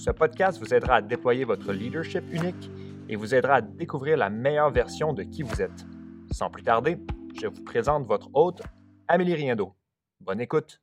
ce 0.00 0.10
podcast 0.10 0.58
vous 0.58 0.72
aidera 0.72 0.94
à 0.96 1.02
déployer 1.02 1.44
votre 1.44 1.74
leadership 1.74 2.24
unique 2.32 2.70
et 3.10 3.16
vous 3.16 3.34
aidera 3.34 3.56
à 3.56 3.60
découvrir 3.60 4.16
la 4.16 4.30
meilleure 4.30 4.70
version 4.70 5.12
de 5.12 5.22
qui 5.22 5.42
vous 5.42 5.60
êtes. 5.60 5.84
Sans 6.30 6.48
plus 6.48 6.62
tarder, 6.62 6.96
je 7.38 7.46
vous 7.46 7.62
présente 7.64 8.06
votre 8.06 8.30
hôte, 8.32 8.62
Amélie 9.08 9.34
Riendo. 9.34 9.74
Bonne 10.18 10.40
écoute. 10.40 10.80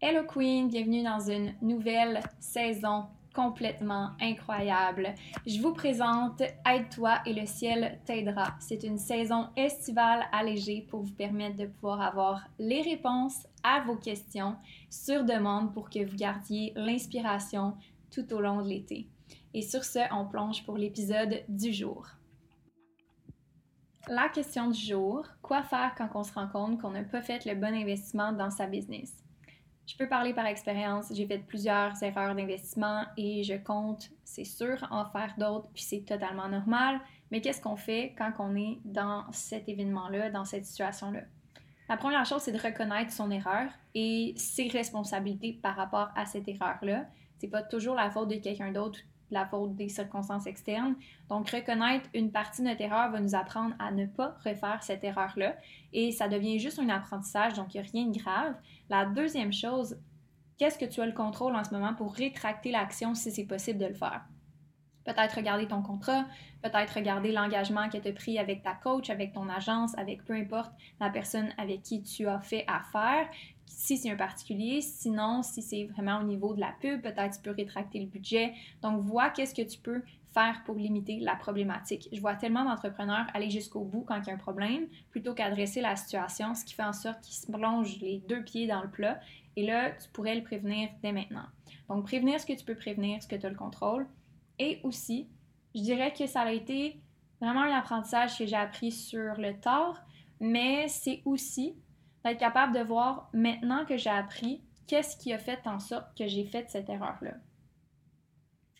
Hello 0.00 0.24
Queen, 0.26 0.66
bienvenue 0.66 1.04
dans 1.04 1.20
une 1.20 1.54
nouvelle 1.62 2.20
saison 2.40 3.04
complètement 3.34 4.10
incroyable. 4.20 5.14
Je 5.46 5.60
vous 5.60 5.72
présente 5.72 6.42
Aide-toi 6.68 7.20
et 7.26 7.32
le 7.32 7.46
ciel 7.46 7.98
t'aidera. 8.04 8.54
C'est 8.58 8.82
une 8.82 8.98
saison 8.98 9.48
estivale 9.56 10.24
allégée 10.32 10.86
pour 10.88 11.02
vous 11.02 11.14
permettre 11.14 11.56
de 11.56 11.66
pouvoir 11.66 12.00
avoir 12.00 12.48
les 12.58 12.82
réponses 12.82 13.46
à 13.62 13.80
vos 13.80 13.96
questions 13.96 14.56
sur 14.88 15.24
demande 15.24 15.72
pour 15.72 15.90
que 15.90 16.04
vous 16.04 16.16
gardiez 16.16 16.72
l'inspiration 16.76 17.74
tout 18.10 18.32
au 18.32 18.40
long 18.40 18.62
de 18.62 18.68
l'été. 18.68 19.08
Et 19.54 19.62
sur 19.62 19.84
ce, 19.84 20.00
on 20.12 20.26
plonge 20.26 20.64
pour 20.64 20.76
l'épisode 20.76 21.42
du 21.48 21.72
jour. 21.72 22.06
La 24.08 24.28
question 24.28 24.70
du 24.70 24.80
jour, 24.80 25.26
quoi 25.42 25.62
faire 25.62 25.94
quand 25.96 26.08
on 26.14 26.24
se 26.24 26.32
rend 26.32 26.48
compte 26.48 26.80
qu'on 26.80 26.90
n'a 26.90 27.04
pas 27.04 27.22
fait 27.22 27.44
le 27.44 27.54
bon 27.54 27.74
investissement 27.74 28.32
dans 28.32 28.50
sa 28.50 28.66
business? 28.66 29.12
Je 29.86 29.96
peux 29.96 30.08
parler 30.08 30.32
par 30.32 30.46
expérience, 30.46 31.12
j'ai 31.12 31.26
fait 31.26 31.38
plusieurs 31.38 32.00
erreurs 32.02 32.34
d'investissement 32.34 33.04
et 33.16 33.42
je 33.42 33.54
compte, 33.54 34.10
c'est 34.24 34.44
sûr, 34.44 34.86
en 34.90 35.04
faire 35.06 35.34
d'autres, 35.36 35.68
puis 35.74 35.82
c'est 35.82 36.04
totalement 36.04 36.48
normal. 36.48 37.00
Mais 37.30 37.40
qu'est-ce 37.40 37.60
qu'on 37.60 37.76
fait 37.76 38.14
quand 38.16 38.32
on 38.38 38.54
est 38.56 38.78
dans 38.84 39.24
cet 39.32 39.68
événement-là, 39.68 40.30
dans 40.30 40.44
cette 40.44 40.64
situation-là? 40.64 41.22
La 41.88 41.96
première 41.96 42.24
chose, 42.24 42.42
c'est 42.42 42.52
de 42.52 42.58
reconnaître 42.58 43.12
son 43.12 43.32
erreur 43.32 43.68
et 43.94 44.32
ses 44.36 44.68
responsabilités 44.68 45.58
par 45.60 45.74
rapport 45.74 46.10
à 46.14 46.24
cette 46.24 46.46
erreur-là. 46.46 47.06
C'est 47.38 47.48
pas 47.48 47.62
toujours 47.62 47.96
la 47.96 48.10
faute 48.10 48.28
de 48.28 48.36
quelqu'un 48.36 48.70
d'autre, 48.70 49.00
la 49.30 49.46
faute 49.46 49.74
des 49.74 49.88
circonstances 49.88 50.46
externes. 50.46 50.94
Donc, 51.28 51.50
reconnaître 51.50 52.08
une 52.14 52.30
partie 52.30 52.62
de 52.62 52.68
notre 52.68 52.80
erreur 52.80 53.10
va 53.10 53.20
nous 53.20 53.34
apprendre 53.34 53.74
à 53.78 53.90
ne 53.90 54.06
pas 54.06 54.36
refaire 54.44 54.82
cette 54.82 55.04
erreur-là 55.04 55.56
et 55.92 56.12
ça 56.12 56.28
devient 56.28 56.58
juste 56.58 56.78
un 56.78 56.88
apprentissage, 56.88 57.54
donc 57.54 57.74
il 57.74 57.80
n'y 57.80 57.86
a 57.86 57.90
rien 57.90 58.06
de 58.06 58.18
grave. 58.18 58.54
La 58.88 59.06
deuxième 59.06 59.52
chose, 59.52 59.96
qu'est-ce 60.58 60.78
que 60.78 60.84
tu 60.84 61.00
as 61.00 61.06
le 61.06 61.12
contrôle 61.12 61.54
en 61.54 61.64
ce 61.64 61.70
moment 61.70 61.94
pour 61.94 62.14
rétracter 62.14 62.70
l'action 62.70 63.14
si 63.14 63.30
c'est 63.30 63.46
possible 63.46 63.78
de 63.78 63.86
le 63.86 63.94
faire? 63.94 64.22
Peut-être 65.04 65.36
regarder 65.36 65.66
ton 65.66 65.82
contrat, 65.82 66.26
peut-être 66.62 66.94
regarder 66.94 67.32
l'engagement 67.32 67.88
que 67.88 67.96
tu 67.96 68.08
as 68.08 68.12
pris 68.12 68.38
avec 68.38 68.62
ta 68.62 68.74
coach, 68.74 69.08
avec 69.10 69.32
ton 69.32 69.48
agence, 69.48 69.96
avec 69.96 70.24
peu 70.24 70.34
importe 70.34 70.72
la 71.00 71.10
personne 71.10 71.48
avec 71.56 71.82
qui 71.82 72.02
tu 72.02 72.28
as 72.28 72.40
fait 72.40 72.64
affaire, 72.68 73.28
si 73.66 73.96
c'est 73.96 74.10
un 74.10 74.16
particulier. 74.16 74.80
Sinon, 74.80 75.42
si 75.42 75.62
c'est 75.62 75.84
vraiment 75.84 76.18
au 76.18 76.24
niveau 76.24 76.54
de 76.54 76.60
la 76.60 76.74
pub, 76.80 77.00
peut-être 77.00 77.36
tu 77.36 77.42
peux 77.42 77.52
rétracter 77.52 78.00
le 78.00 78.06
budget. 78.06 78.52
Donc, 78.82 79.00
vois 79.02 79.30
qu'est-ce 79.30 79.54
que 79.54 79.66
tu 79.66 79.78
peux 79.78 80.02
faire 80.32 80.62
pour 80.64 80.76
limiter 80.76 81.18
la 81.20 81.34
problématique. 81.34 82.08
Je 82.12 82.20
vois 82.20 82.34
tellement 82.34 82.64
d'entrepreneurs 82.64 83.26
aller 83.34 83.50
jusqu'au 83.50 83.80
bout 83.80 84.04
quand 84.06 84.20
il 84.20 84.28
y 84.28 84.30
a 84.30 84.34
un 84.34 84.38
problème 84.38 84.86
plutôt 85.10 85.34
qu'adresser 85.34 85.80
la 85.80 85.96
situation, 85.96 86.54
ce 86.54 86.64
qui 86.64 86.74
fait 86.74 86.84
en 86.84 86.92
sorte 86.92 87.20
qu'ils 87.22 87.34
se 87.34 87.50
plongent 87.50 87.98
les 88.00 88.22
deux 88.28 88.42
pieds 88.42 88.66
dans 88.66 88.82
le 88.82 88.90
plat. 88.90 89.18
Et 89.56 89.66
là, 89.66 89.90
tu 89.90 90.08
pourrais 90.10 90.36
le 90.36 90.42
prévenir 90.42 90.88
dès 91.02 91.12
maintenant. 91.12 91.46
Donc, 91.88 92.04
prévenir 92.04 92.40
ce 92.40 92.46
que 92.46 92.52
tu 92.52 92.64
peux 92.64 92.76
prévenir, 92.76 93.22
ce 93.22 93.28
que 93.28 93.36
tu 93.36 93.46
as 93.46 93.50
le 93.50 93.56
contrôle. 93.56 94.06
Et 94.60 94.78
aussi, 94.84 95.26
je 95.74 95.80
dirais 95.80 96.12
que 96.12 96.26
ça 96.26 96.42
a 96.42 96.52
été 96.52 97.00
vraiment 97.40 97.62
un 97.62 97.76
apprentissage 97.76 98.36
que 98.36 98.44
j'ai 98.44 98.56
appris 98.56 98.92
sur 98.92 99.34
le 99.38 99.58
tard, 99.58 100.04
mais 100.38 100.86
c'est 100.86 101.22
aussi 101.24 101.74
d'être 102.22 102.38
capable 102.38 102.76
de 102.76 102.84
voir 102.84 103.30
maintenant 103.32 103.86
que 103.86 103.96
j'ai 103.96 104.10
appris 104.10 104.62
qu'est-ce 104.86 105.16
qui 105.16 105.32
a 105.32 105.38
fait 105.38 105.66
en 105.66 105.78
sorte 105.78 106.14
que 106.16 106.28
j'ai 106.28 106.44
fait 106.44 106.68
cette 106.68 106.90
erreur-là. 106.90 107.32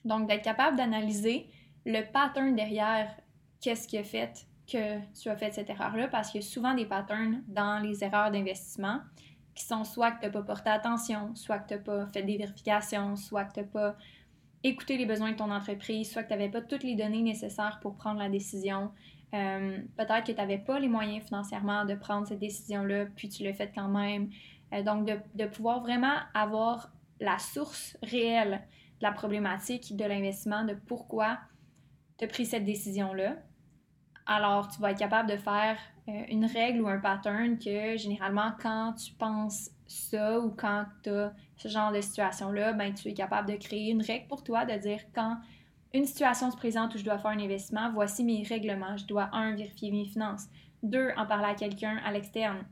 Donc, 0.04 0.28
d'être 0.28 0.44
capable 0.44 0.76
d'analyser 0.76 1.48
le 1.86 2.02
pattern 2.12 2.54
derrière 2.54 3.16
qu'est-ce 3.62 3.88
qui 3.88 3.96
a 3.96 4.04
fait 4.04 4.46
que 4.70 4.98
tu 5.18 5.30
as 5.30 5.36
fait 5.36 5.52
cette 5.52 5.70
erreur-là, 5.70 6.08
parce 6.08 6.30
qu'il 6.30 6.42
y 6.42 6.44
a 6.44 6.46
souvent 6.46 6.74
des 6.74 6.84
patterns 6.84 7.42
dans 7.48 7.78
les 7.82 8.04
erreurs 8.04 8.30
d'investissement 8.30 9.00
qui 9.54 9.64
sont 9.64 9.84
soit 9.84 10.12
que 10.12 10.20
tu 10.20 10.26
n'as 10.26 10.32
pas 10.32 10.42
porté 10.42 10.68
attention, 10.68 11.34
soit 11.34 11.58
que 11.58 11.68
tu 11.68 11.74
n'as 11.74 11.80
pas 11.80 12.06
fait 12.08 12.22
des 12.22 12.36
vérifications, 12.36 13.16
soit 13.16 13.46
que 13.46 13.54
tu 13.54 13.60
n'as 13.60 13.66
pas 13.66 13.96
écouter 14.62 14.96
les 14.96 15.06
besoins 15.06 15.32
de 15.32 15.36
ton 15.36 15.50
entreprise, 15.50 16.10
soit 16.10 16.22
que 16.22 16.28
tu 16.28 16.34
n'avais 16.34 16.50
pas 16.50 16.60
toutes 16.60 16.82
les 16.82 16.94
données 16.94 17.22
nécessaires 17.22 17.78
pour 17.80 17.96
prendre 17.96 18.18
la 18.18 18.28
décision. 18.28 18.90
Euh, 19.34 19.78
peut-être 19.96 20.26
que 20.26 20.32
tu 20.32 20.38
n'avais 20.38 20.58
pas 20.58 20.78
les 20.78 20.88
moyens 20.88 21.24
financièrement 21.24 21.84
de 21.84 21.94
prendre 21.94 22.26
cette 22.26 22.40
décision-là, 22.40 23.06
puis 23.16 23.28
tu 23.28 23.44
l'as 23.44 23.54
fait 23.54 23.72
quand 23.74 23.88
même. 23.88 24.30
Euh, 24.72 24.82
donc, 24.82 25.06
de, 25.06 25.18
de, 25.34 25.46
pouvoir 25.46 25.80
vraiment 25.80 26.16
avoir 26.34 26.92
la 27.20 27.38
source 27.38 27.96
réelle 28.02 28.62
de 29.00 29.06
la 29.06 29.12
problématique 29.12 29.96
de 29.96 30.04
l'investissement, 30.04 30.64
de 30.64 30.74
pourquoi 30.74 31.38
tu 32.18 32.24
as 32.24 32.28
pris 32.28 32.44
cette 32.44 32.64
décision-là. 32.64 33.36
Alors, 34.32 34.68
tu 34.68 34.80
vas 34.80 34.92
être 34.92 34.98
capable 34.98 35.28
de 35.28 35.36
faire 35.36 35.76
euh, 36.08 36.22
une 36.28 36.44
règle 36.44 36.82
ou 36.82 36.86
un 36.86 37.00
pattern 37.00 37.58
que 37.58 37.96
généralement, 37.96 38.52
quand 38.62 38.92
tu 38.92 39.12
penses 39.14 39.72
ça 39.88 40.38
ou 40.38 40.50
quand 40.56 40.84
tu 41.02 41.10
as 41.10 41.32
ce 41.56 41.66
genre 41.66 41.90
de 41.90 42.00
situation-là, 42.00 42.72
ben, 42.74 42.94
tu 42.94 43.08
es 43.08 43.12
capable 43.12 43.50
de 43.50 43.56
créer 43.56 43.90
une 43.90 44.02
règle 44.02 44.28
pour 44.28 44.44
toi, 44.44 44.64
de 44.64 44.78
dire 44.78 45.00
quand 45.12 45.36
une 45.92 46.04
situation 46.04 46.48
se 46.52 46.56
présente 46.56 46.94
où 46.94 46.98
je 46.98 47.02
dois 47.02 47.18
faire 47.18 47.32
un 47.32 47.40
investissement, 47.40 47.90
voici 47.92 48.22
mes 48.22 48.44
règlements. 48.44 48.96
Je 48.96 49.04
dois, 49.04 49.30
un, 49.32 49.56
vérifier 49.56 49.90
mes 49.90 50.04
finances. 50.04 50.46
Deux, 50.84 51.10
en 51.16 51.26
parler 51.26 51.48
à 51.48 51.54
quelqu'un 51.54 52.00
à 52.04 52.12
l'externe. 52.12 52.64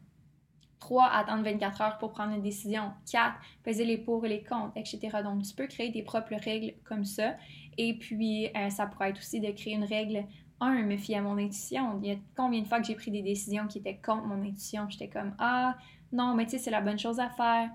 Trois, 0.78 1.06
attendre 1.06 1.42
24 1.42 1.80
heures 1.80 1.98
pour 1.98 2.12
prendre 2.12 2.36
une 2.36 2.42
décision. 2.42 2.92
Quatre, 3.10 3.34
peser 3.64 3.84
les 3.84 3.98
pour 3.98 4.24
et 4.24 4.28
les 4.28 4.44
contre, 4.44 4.76
etc. 4.76 5.00
Donc, 5.24 5.42
tu 5.42 5.56
peux 5.56 5.66
créer 5.66 5.90
tes 5.90 6.04
propres 6.04 6.36
règles 6.36 6.74
comme 6.84 7.04
ça. 7.04 7.34
Et 7.76 7.94
puis, 7.94 8.46
euh, 8.56 8.70
ça 8.70 8.86
pourrait 8.86 9.10
être 9.10 9.18
aussi 9.18 9.40
de 9.40 9.50
créer 9.50 9.74
une 9.74 9.82
règle 9.82 10.24
un, 10.60 10.82
me 10.82 10.96
fier 10.96 11.16
à 11.16 11.22
mon 11.22 11.38
intuition. 11.38 11.98
Il 12.02 12.08
y 12.08 12.12
a 12.12 12.16
combien 12.36 12.62
de 12.62 12.66
fois 12.66 12.80
que 12.80 12.86
j'ai 12.86 12.94
pris 12.94 13.10
des 13.10 13.22
décisions 13.22 13.66
qui 13.66 13.78
étaient 13.78 13.96
contre 13.96 14.24
mon 14.24 14.42
intuition? 14.42 14.88
J'étais 14.88 15.08
comme, 15.08 15.34
ah, 15.38 15.76
non, 16.12 16.34
mais 16.34 16.44
tu 16.44 16.52
sais, 16.52 16.58
c'est 16.58 16.70
la 16.70 16.80
bonne 16.80 16.98
chose 16.98 17.20
à 17.20 17.28
faire, 17.30 17.70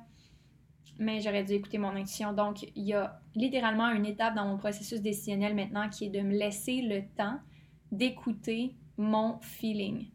mais 0.99 1.21
j'aurais 1.21 1.43
dû 1.43 1.53
écouter 1.53 1.77
mon 1.77 1.95
intuition. 1.95 2.33
Donc, 2.33 2.63
il 2.75 2.83
y 2.83 2.93
a 2.93 3.19
littéralement 3.35 3.89
une 3.89 4.05
étape 4.05 4.35
dans 4.35 4.45
mon 4.45 4.57
processus 4.57 5.01
décisionnel 5.01 5.55
maintenant 5.55 5.89
qui 5.89 6.05
est 6.05 6.09
de 6.09 6.21
me 6.21 6.33
laisser 6.33 6.81
le 6.81 7.03
temps 7.15 7.39
d'écouter 7.91 8.75
mon 8.97 9.39
feeling. 9.41 10.07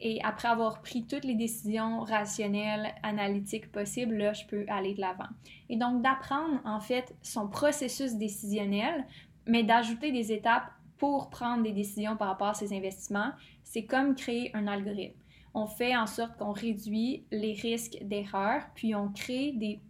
Et 0.00 0.20
après 0.22 0.48
avoir 0.48 0.82
pris 0.82 1.06
toutes 1.06 1.24
les 1.24 1.34
décisions 1.34 2.00
rationnelles, 2.00 2.94
analytiques 3.02 3.72
possibles, 3.72 4.16
là, 4.16 4.32
je 4.34 4.44
peux 4.44 4.66
aller 4.68 4.94
de 4.94 5.00
l'avant. 5.00 5.28
Et 5.70 5.76
donc, 5.76 6.02
d'apprendre, 6.02 6.60
en 6.64 6.80
fait, 6.80 7.14
son 7.22 7.48
processus 7.48 8.14
décisionnel, 8.14 9.06
mais 9.46 9.62
d'ajouter 9.62 10.12
des 10.12 10.32
étapes 10.32 10.70
pour 10.98 11.30
prendre 11.30 11.62
des 11.62 11.72
décisions 11.72 12.16
par 12.16 12.28
rapport 12.28 12.48
à 12.48 12.54
ses 12.54 12.74
investissements, 12.74 13.32
c'est 13.62 13.84
comme 13.84 14.14
créer 14.14 14.50
un 14.54 14.66
algorithme 14.66 15.20
on 15.56 15.66
fait 15.66 15.96
en 15.96 16.06
sorte 16.06 16.36
qu'on 16.36 16.52
réduit 16.52 17.24
les 17.30 17.54
risques 17.54 17.96
d'erreur, 18.02 18.62
puis 18.74 18.94
on 18.94 19.08
crée 19.08 19.52
des 19.52 19.80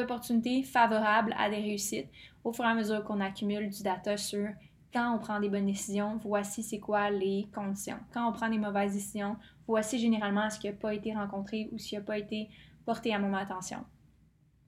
opportunités 0.00 0.62
favorables 0.62 1.34
à 1.36 1.50
des 1.50 1.56
réussites 1.56 2.06
au 2.44 2.52
fur 2.52 2.64
et 2.64 2.68
à 2.68 2.74
mesure 2.74 3.02
qu'on 3.02 3.20
accumule 3.20 3.68
du 3.68 3.82
data 3.82 4.16
sur 4.16 4.48
quand 4.92 5.12
on 5.12 5.18
prend 5.18 5.40
des 5.40 5.48
bonnes 5.48 5.66
décisions, 5.66 6.18
voici 6.22 6.62
c'est 6.62 6.78
quoi 6.78 7.10
les 7.10 7.48
conditions. 7.52 7.96
Quand 8.12 8.28
on 8.28 8.32
prend 8.32 8.48
des 8.48 8.58
mauvaises 8.58 8.92
décisions, 8.92 9.36
voici 9.66 9.98
généralement 9.98 10.48
ce 10.50 10.60
qui 10.60 10.68
n'a 10.68 10.72
pas 10.74 10.94
été 10.94 11.12
rencontré 11.12 11.68
ou 11.72 11.78
ce 11.78 11.88
qui 11.88 11.94
n'a 11.96 12.02
pas 12.02 12.18
été 12.18 12.48
porté 12.84 13.12
à 13.12 13.18
mon 13.18 13.34
attention. 13.34 13.84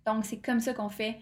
Donc, 0.05 0.25
c'est 0.25 0.39
comme 0.39 0.61
ça 0.61 0.75
qu'on 0.75 0.89
fait 0.89 1.19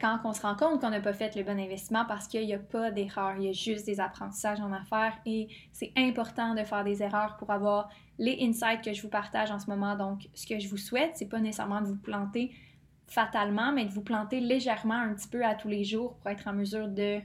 quand 0.00 0.20
on 0.24 0.32
se 0.32 0.40
rend 0.40 0.56
compte 0.56 0.80
qu'on 0.80 0.90
n'a 0.90 1.00
pas 1.00 1.12
fait 1.12 1.34
le 1.36 1.42
bon 1.42 1.58
investissement 1.58 2.04
parce 2.06 2.26
qu'il 2.26 2.46
n'y 2.46 2.54
a 2.54 2.58
pas 2.58 2.90
d'erreur, 2.90 3.34
il 3.36 3.44
y 3.44 3.48
a 3.48 3.52
juste 3.52 3.84
des 3.84 4.00
apprentissages 4.00 4.60
en 4.60 4.72
affaires 4.72 5.12
et 5.26 5.48
c'est 5.72 5.92
important 5.96 6.54
de 6.54 6.64
faire 6.64 6.84
des 6.84 7.02
erreurs 7.02 7.36
pour 7.36 7.50
avoir 7.50 7.90
les 8.18 8.38
insights 8.40 8.82
que 8.82 8.92
je 8.92 9.02
vous 9.02 9.08
partage 9.08 9.50
en 9.50 9.58
ce 9.58 9.68
moment. 9.68 9.94
Donc, 9.96 10.28
ce 10.34 10.46
que 10.46 10.58
je 10.58 10.68
vous 10.68 10.78
souhaite, 10.78 11.12
c'est 11.16 11.28
pas 11.28 11.40
nécessairement 11.40 11.82
de 11.82 11.88
vous 11.88 11.96
planter 11.96 12.54
fatalement, 13.06 13.72
mais 13.72 13.84
de 13.84 13.90
vous 13.90 14.02
planter 14.02 14.40
légèrement 14.40 14.94
un 14.94 15.14
petit 15.14 15.28
peu 15.28 15.44
à 15.44 15.54
tous 15.54 15.68
les 15.68 15.84
jours 15.84 16.14
pour 16.16 16.30
être 16.30 16.46
en 16.48 16.54
mesure 16.54 16.88
de 16.88 17.20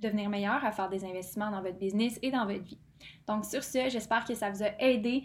devenir 0.00 0.28
meilleur 0.30 0.64
à 0.64 0.72
faire 0.72 0.88
des 0.88 1.04
investissements 1.04 1.50
dans 1.50 1.60
votre 1.60 1.78
business 1.78 2.18
et 2.22 2.30
dans 2.30 2.46
votre 2.46 2.62
vie. 2.62 2.78
Donc, 3.26 3.44
sur 3.44 3.62
ce, 3.62 3.88
j'espère 3.90 4.24
que 4.24 4.34
ça 4.34 4.50
vous 4.50 4.62
a 4.62 4.70
aidé 4.78 5.24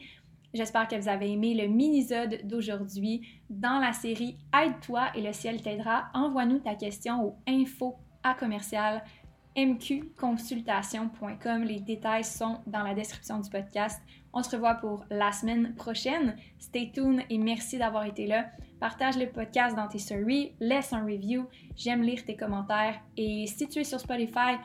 J'espère 0.53 0.87
que 0.87 0.95
vous 0.95 1.07
avez 1.07 1.31
aimé 1.31 1.53
le 1.53 1.67
mini-sode 1.67 2.45
d'aujourd'hui 2.45 3.21
dans 3.49 3.79
la 3.79 3.93
série 3.93 4.37
Aide-toi 4.53 5.11
et 5.15 5.21
le 5.21 5.31
ciel 5.31 5.61
t'aidera. 5.61 6.09
Envoie-nous 6.13 6.59
ta 6.59 6.75
question 6.75 7.23
au 7.23 7.35
info 7.47 7.95
à 8.23 8.33
commercial 8.33 9.03
mqconsultation.com. 9.55 11.63
Les 11.63 11.79
détails 11.79 12.23
sont 12.23 12.59
dans 12.65 12.83
la 12.83 12.93
description 12.93 13.39
du 13.39 13.49
podcast. 13.49 14.01
On 14.33 14.43
se 14.43 14.55
revoit 14.55 14.75
pour 14.75 15.05
la 15.09 15.31
semaine 15.31 15.73
prochaine. 15.75 16.35
Stay 16.57 16.91
tuned 16.93 17.23
et 17.29 17.37
merci 17.37 17.77
d'avoir 17.77 18.05
été 18.05 18.27
là. 18.27 18.47
Partage 18.79 19.17
le 19.17 19.29
podcast 19.29 19.75
dans 19.75 19.87
tes 19.87 19.99
stories, 19.99 20.53
laisse 20.59 20.93
un 20.93 21.03
review. 21.03 21.47
J'aime 21.75 22.01
lire 22.01 22.23
tes 22.25 22.35
commentaires. 22.35 22.99
Et 23.17 23.45
si 23.47 23.67
tu 23.67 23.79
es 23.79 23.83
sur 23.83 23.99
Spotify, 23.99 24.57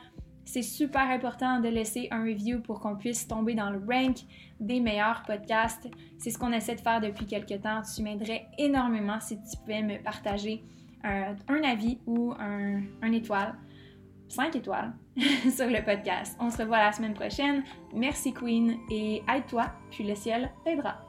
c'est 0.45 0.61
super 0.61 1.09
important 1.09 1.59
de 1.59 1.67
laisser 1.67 2.07
un 2.11 2.23
review 2.23 2.61
pour 2.61 2.79
qu'on 2.79 2.95
puisse 2.95 3.27
tomber 3.27 3.55
dans 3.55 3.69
le 3.69 3.79
rank 3.79 4.17
des 4.59 4.79
meilleurs 4.79 5.23
podcasts. 5.25 5.89
C'est 6.17 6.29
ce 6.29 6.37
qu'on 6.37 6.51
essaie 6.53 6.75
de 6.75 6.81
faire 6.81 7.01
depuis 7.01 7.25
quelques 7.25 7.61
temps. 7.61 7.81
Tu 7.81 8.03
m'aiderais 8.03 8.47
énormément 8.57 9.19
si 9.19 9.37
tu 9.37 9.57
pouvais 9.57 9.81
me 9.81 10.01
partager 10.01 10.63
un, 11.03 11.63
avis 11.63 11.99
ou 12.05 12.33
un, 12.39 12.81
un 13.01 13.11
étoile. 13.11 13.55
5 14.27 14.55
étoiles 14.55 14.93
sur 15.15 15.67
le 15.67 15.83
podcast. 15.83 16.35
On 16.39 16.49
se 16.49 16.57
revoit 16.57 16.79
la 16.79 16.91
semaine 16.91 17.13
prochaine. 17.13 17.63
Merci 17.93 18.33
Queen 18.33 18.77
et 18.89 19.21
aide-toi, 19.33 19.65
puis 19.91 20.03
le 20.03 20.15
ciel 20.15 20.51
t'aidera. 20.63 21.05